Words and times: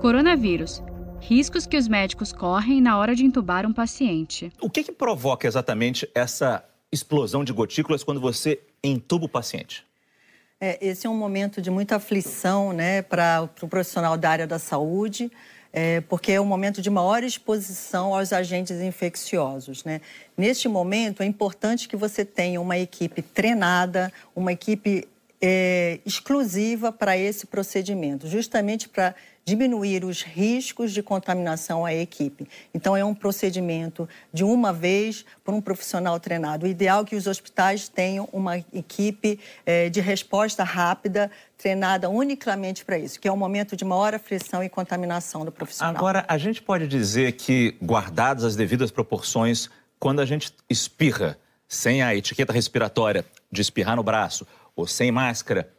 Coronavírus. 0.00 0.82
Riscos 1.20 1.66
que 1.66 1.76
os 1.76 1.88
médicos 1.88 2.32
correm 2.32 2.80
na 2.80 2.98
hora 2.98 3.14
de 3.14 3.24
entubar 3.24 3.66
um 3.66 3.72
paciente. 3.72 4.52
O 4.60 4.68
que, 4.68 4.84
que 4.84 4.92
provoca 4.92 5.48
exatamente 5.48 6.08
essa 6.14 6.62
explosão 6.92 7.42
de 7.42 7.52
gotículas 7.52 8.04
quando 8.04 8.20
você 8.20 8.60
entuba 8.84 9.24
o 9.24 9.28
paciente? 9.28 9.84
É, 10.60 10.78
esse 10.86 11.06
é 11.06 11.10
um 11.10 11.16
momento 11.16 11.60
de 11.60 11.70
muita 11.70 11.96
aflição 11.96 12.72
né, 12.72 13.02
para 13.02 13.42
o 13.42 13.48
pro 13.48 13.68
profissional 13.68 14.16
da 14.16 14.30
área 14.30 14.46
da 14.46 14.58
saúde, 14.58 15.30
é, 15.72 16.00
porque 16.02 16.32
é 16.32 16.40
um 16.40 16.46
momento 16.46 16.80
de 16.80 16.88
maior 16.88 17.22
exposição 17.24 18.14
aos 18.14 18.32
agentes 18.32 18.80
infecciosos. 18.80 19.84
Né? 19.84 20.00
Neste 20.36 20.68
momento, 20.68 21.22
é 21.22 21.26
importante 21.26 21.88
que 21.88 21.96
você 21.96 22.24
tenha 22.24 22.60
uma 22.60 22.78
equipe 22.78 23.20
treinada, 23.20 24.12
uma 24.34 24.52
equipe 24.52 25.06
é, 25.40 26.00
exclusiva 26.06 26.90
para 26.90 27.16
esse 27.16 27.46
procedimento, 27.46 28.26
justamente 28.26 28.88
para 28.88 29.14
diminuir 29.46 30.04
os 30.04 30.22
riscos 30.22 30.92
de 30.92 31.00
contaminação 31.04 31.86
à 31.86 31.94
equipe. 31.94 32.48
Então, 32.74 32.96
é 32.96 33.04
um 33.04 33.14
procedimento 33.14 34.08
de 34.32 34.42
uma 34.42 34.72
vez 34.72 35.24
por 35.44 35.54
um 35.54 35.60
profissional 35.60 36.18
treinado. 36.18 36.66
O 36.66 36.68
ideal 36.68 37.02
é 37.02 37.04
que 37.04 37.14
os 37.14 37.28
hospitais 37.28 37.88
tenham 37.88 38.28
uma 38.32 38.58
equipe 38.58 39.38
é, 39.64 39.88
de 39.88 40.00
resposta 40.00 40.64
rápida, 40.64 41.30
treinada 41.56 42.10
unicamente 42.10 42.84
para 42.84 42.98
isso, 42.98 43.20
que 43.20 43.28
é 43.28 43.32
um 43.32 43.36
momento 43.36 43.76
de 43.76 43.84
maior 43.84 44.14
aflição 44.14 44.64
e 44.64 44.68
contaminação 44.68 45.44
do 45.44 45.52
profissional. 45.52 45.94
Agora, 45.94 46.24
a 46.26 46.36
gente 46.36 46.60
pode 46.60 46.88
dizer 46.88 47.32
que, 47.32 47.76
guardadas 47.80 48.42
as 48.42 48.56
devidas 48.56 48.90
proporções, 48.90 49.70
quando 49.96 50.20
a 50.20 50.26
gente 50.26 50.52
espirra 50.68 51.38
sem 51.68 52.02
a 52.02 52.16
etiqueta 52.16 52.52
respiratória 52.52 53.24
de 53.50 53.62
espirrar 53.62 53.94
no 53.94 54.02
braço 54.02 54.44
ou 54.74 54.88
sem 54.88 55.12
máscara, 55.12 55.70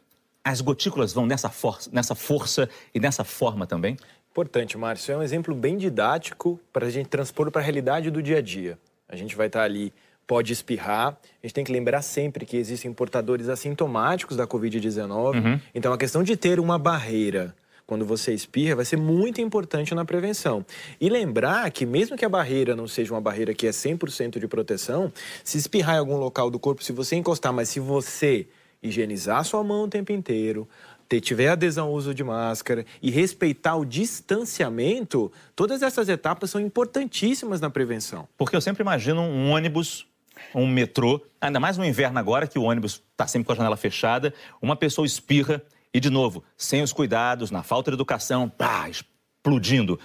as 0.48 0.60
gotículas 0.62 1.12
vão 1.12 1.26
nessa, 1.26 1.50
for 1.50 1.78
nessa 1.92 2.14
força 2.14 2.68
e 2.94 2.98
nessa 2.98 3.22
forma 3.22 3.66
também? 3.66 3.96
Importante, 4.30 4.78
Márcio. 4.78 5.12
É 5.12 5.16
um 5.16 5.22
exemplo 5.22 5.54
bem 5.54 5.76
didático 5.76 6.58
para 6.72 6.86
a 6.86 6.90
gente 6.90 7.08
transpor 7.08 7.50
para 7.50 7.60
a 7.60 7.64
realidade 7.64 8.10
do 8.10 8.22
dia 8.22 8.38
a 8.38 8.42
dia. 8.42 8.78
A 9.08 9.14
gente 9.14 9.36
vai 9.36 9.48
estar 9.48 9.62
ali, 9.62 9.92
pode 10.26 10.52
espirrar. 10.52 11.18
A 11.42 11.46
gente 11.46 11.54
tem 11.54 11.64
que 11.64 11.72
lembrar 11.72 12.00
sempre 12.02 12.46
que 12.46 12.56
existem 12.56 12.92
portadores 12.92 13.48
assintomáticos 13.48 14.36
da 14.36 14.46
Covid-19. 14.46 15.34
Uhum. 15.34 15.60
Então, 15.74 15.92
a 15.92 15.98
questão 15.98 16.22
de 16.22 16.36
ter 16.36 16.58
uma 16.58 16.78
barreira 16.78 17.54
quando 17.86 18.04
você 18.04 18.32
espirra 18.32 18.76
vai 18.76 18.84
ser 18.84 18.96
muito 18.96 19.40
importante 19.40 19.94
na 19.94 20.04
prevenção. 20.04 20.64
E 21.00 21.08
lembrar 21.08 21.70
que 21.70 21.84
mesmo 21.84 22.16
que 22.16 22.24
a 22.24 22.28
barreira 22.28 22.76
não 22.76 22.86
seja 22.86 23.12
uma 23.12 23.20
barreira 23.20 23.52
que 23.52 23.66
é 23.66 23.70
100% 23.70 24.38
de 24.38 24.46
proteção, 24.46 25.12
se 25.42 25.58
espirrar 25.58 25.96
em 25.96 25.98
algum 25.98 26.16
local 26.16 26.50
do 26.50 26.58
corpo, 26.58 26.84
se 26.84 26.92
você 26.92 27.16
encostar, 27.16 27.52
mas 27.52 27.70
se 27.70 27.80
você 27.80 28.46
higienizar 28.82 29.44
sua 29.44 29.62
mão 29.64 29.84
o 29.84 29.88
tempo 29.88 30.12
inteiro, 30.12 30.68
ter, 31.08 31.20
tiver 31.20 31.48
adesão 31.48 31.88
ao 31.88 31.92
uso 31.94 32.14
de 32.14 32.22
máscara 32.22 32.84
e 33.02 33.10
respeitar 33.10 33.76
o 33.76 33.84
distanciamento, 33.84 35.32
todas 35.56 35.82
essas 35.82 36.08
etapas 36.08 36.50
são 36.50 36.60
importantíssimas 36.60 37.60
na 37.60 37.70
prevenção. 37.70 38.28
Porque 38.36 38.54
eu 38.54 38.60
sempre 38.60 38.82
imagino 38.82 39.22
um 39.22 39.50
ônibus, 39.50 40.06
um 40.54 40.66
metrô, 40.66 41.20
ainda 41.40 41.58
mais 41.58 41.78
no 41.78 41.84
inverno 41.84 42.18
agora, 42.18 42.46
que 42.46 42.58
o 42.58 42.62
ônibus 42.62 43.02
está 43.12 43.26
sempre 43.26 43.46
com 43.46 43.52
a 43.52 43.56
janela 43.56 43.76
fechada, 43.76 44.34
uma 44.60 44.76
pessoa 44.76 45.06
espirra 45.06 45.62
e, 45.92 45.98
de 45.98 46.10
novo, 46.10 46.44
sem 46.56 46.82
os 46.82 46.92
cuidados, 46.92 47.50
na 47.50 47.62
falta 47.62 47.90
de 47.90 47.96
educação, 47.96 48.48
pá, 48.48 48.88
explodindo. 48.88 49.98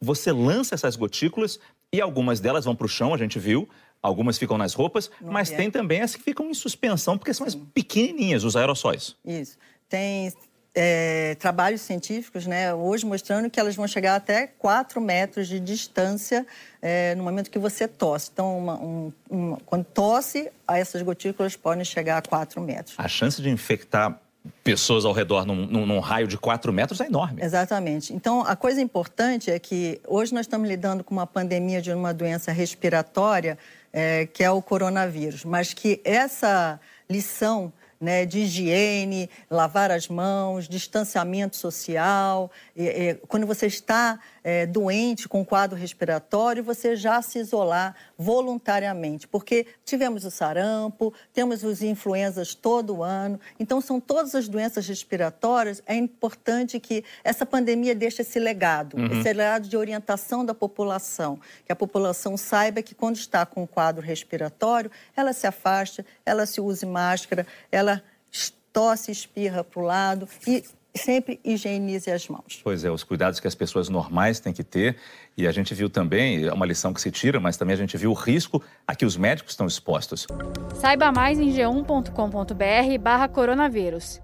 Você 0.00 0.30
lança 0.30 0.74
essas 0.74 0.94
gotículas 0.94 1.58
e 1.92 2.00
algumas 2.00 2.40
delas 2.40 2.64
vão 2.64 2.76
para 2.76 2.84
o 2.84 2.88
chão, 2.88 3.14
a 3.14 3.18
gente 3.18 3.38
viu, 3.38 3.68
Algumas 4.02 4.38
ficam 4.38 4.56
nas 4.56 4.74
roupas, 4.74 5.10
no 5.20 5.32
mas 5.32 5.50
tem 5.50 5.70
também 5.70 6.02
as 6.02 6.14
que 6.14 6.22
ficam 6.22 6.48
em 6.48 6.54
suspensão, 6.54 7.18
porque 7.18 7.34
são 7.34 7.46
as 7.46 7.54
pequenininhas, 7.54 8.44
os 8.44 8.56
aerossóis. 8.56 9.16
Isso. 9.24 9.58
Tem 9.88 10.32
é, 10.74 11.34
trabalhos 11.36 11.80
científicos, 11.80 12.46
né, 12.46 12.74
hoje 12.74 13.06
mostrando 13.06 13.48
que 13.48 13.58
elas 13.58 13.74
vão 13.74 13.88
chegar 13.88 14.14
até 14.14 14.46
4 14.46 15.00
metros 15.00 15.48
de 15.48 15.58
distância 15.58 16.46
é, 16.82 17.14
no 17.14 17.24
momento 17.24 17.50
que 17.50 17.58
você 17.58 17.88
tosse. 17.88 18.30
Então, 18.32 18.58
uma, 18.58 18.74
um, 18.78 19.12
uma, 19.30 19.56
quando 19.64 19.84
tosse, 19.86 20.52
essas 20.68 21.00
gotículas 21.00 21.56
podem 21.56 21.84
chegar 21.84 22.18
a 22.18 22.22
4 22.22 22.60
metros. 22.60 22.94
A 22.98 23.08
chance 23.08 23.40
de 23.40 23.48
infectar 23.48 24.20
pessoas 24.62 25.04
ao 25.04 25.12
redor 25.12 25.44
num, 25.44 25.66
num, 25.66 25.86
num, 25.86 26.00
raio 26.00 26.26
de 26.26 26.36
4 26.36 26.72
metros 26.72 27.00
é 27.00 27.06
enorme. 27.06 27.42
Exatamente. 27.42 28.12
Então, 28.12 28.42
a 28.42 28.56
coisa 28.56 28.80
importante 28.80 29.50
é 29.50 29.58
que 29.58 30.00
hoje 30.06 30.34
nós 30.34 30.42
estamos 30.42 30.68
lidando 30.68 31.04
com 31.04 31.14
uma 31.14 31.26
pandemia 31.26 31.80
de 31.80 31.92
uma 31.92 32.12
doença 32.12 32.52
respiratória 32.52 33.58
é, 33.92 34.26
que 34.26 34.44
é 34.44 34.50
o 34.50 34.60
coronavírus, 34.60 35.44
mas 35.44 35.72
que 35.72 36.00
essa 36.04 36.78
lição 37.08 37.72
né, 38.00 38.26
de 38.26 38.40
higiene, 38.40 39.28
lavar 39.50 39.90
as 39.90 40.08
mãos, 40.08 40.68
distanciamento 40.68 41.56
social. 41.56 42.50
E, 42.74 42.84
e, 42.84 43.14
quando 43.26 43.46
você 43.46 43.66
está 43.66 44.18
é, 44.44 44.64
doente 44.64 45.28
com 45.28 45.44
quadro 45.44 45.76
respiratório, 45.76 46.62
você 46.62 46.94
já 46.94 47.20
se 47.20 47.38
isolar 47.38 47.96
voluntariamente, 48.16 49.26
porque 49.26 49.66
tivemos 49.84 50.24
o 50.24 50.30
sarampo, 50.30 51.12
temos 51.32 51.64
os 51.64 51.82
influenzas 51.82 52.54
todo 52.54 53.02
ano, 53.02 53.40
então 53.58 53.80
são 53.80 54.00
todas 54.00 54.34
as 54.34 54.46
doenças 54.48 54.86
respiratórias. 54.86 55.82
É 55.86 55.94
importante 55.94 56.78
que 56.78 57.04
essa 57.24 57.44
pandemia 57.44 57.94
deixe 57.94 58.22
esse 58.22 58.38
legado, 58.38 58.96
uhum. 58.96 59.18
esse 59.18 59.32
legado 59.32 59.68
de 59.68 59.76
orientação 59.76 60.44
da 60.44 60.54
população, 60.54 61.40
que 61.64 61.72
a 61.72 61.76
população 61.76 62.36
saiba 62.36 62.82
que 62.82 62.94
quando 62.94 63.16
está 63.16 63.44
com 63.44 63.66
quadro 63.66 64.02
respiratório, 64.02 64.90
ela 65.16 65.32
se 65.32 65.46
afaste, 65.46 66.04
ela 66.24 66.46
se 66.46 66.60
use 66.60 66.86
máscara, 66.86 67.46
ela 67.70 67.85
tosse, 68.76 69.10
espirra 69.10 69.64
para 69.64 69.80
o 69.80 69.82
lado 69.82 70.28
e 70.46 70.62
sempre 70.94 71.40
higienize 71.42 72.10
as 72.10 72.28
mãos. 72.28 72.60
Pois 72.62 72.84
é, 72.84 72.90
os 72.90 73.02
cuidados 73.02 73.40
que 73.40 73.48
as 73.48 73.54
pessoas 73.54 73.88
normais 73.88 74.38
têm 74.38 74.52
que 74.52 74.62
ter. 74.62 74.96
E 75.34 75.46
a 75.46 75.52
gente 75.52 75.72
viu 75.74 75.88
também, 75.88 76.44
é 76.44 76.52
uma 76.52 76.66
lição 76.66 76.92
que 76.92 77.00
se 77.00 77.10
tira, 77.10 77.40
mas 77.40 77.56
também 77.56 77.72
a 77.72 77.78
gente 77.78 77.96
viu 77.96 78.10
o 78.10 78.14
risco 78.14 78.62
a 78.86 78.94
que 78.94 79.06
os 79.06 79.16
médicos 79.16 79.52
estão 79.52 79.66
expostos. 79.66 80.26
Saiba 80.74 81.10
mais 81.10 81.38
em 81.38 81.50
g1.com.br 81.50 82.98
barra 83.00 83.28
coronavírus. 83.28 84.20